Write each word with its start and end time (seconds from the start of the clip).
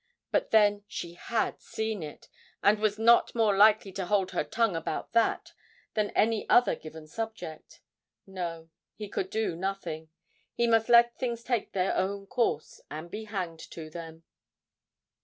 But 0.31 0.49
then 0.49 0.83
she 0.87 1.13
had 1.13 1.61
seen 1.61 2.01
it, 2.01 2.27
and 2.63 2.79
was 2.79 2.97
not 2.97 3.35
more 3.35 3.55
likely 3.55 3.91
to 3.91 4.07
hold 4.07 4.31
her 4.31 4.43
tongue 4.43 4.75
about 4.75 5.13
that 5.13 5.53
than 5.93 6.09
any 6.15 6.49
other 6.49 6.75
given 6.75 7.05
subject. 7.05 7.81
No, 8.25 8.71
he 8.95 9.07
could 9.07 9.29
do 9.29 9.55
nothing; 9.55 10.09
he 10.55 10.65
must 10.65 10.89
let 10.89 11.19
things 11.19 11.43
take 11.43 11.73
their 11.73 11.95
own 11.95 12.25
course 12.25 12.81
and 12.89 13.11
be 13.11 13.25
hanged 13.25 13.59
to 13.73 13.91
them! 13.91 14.23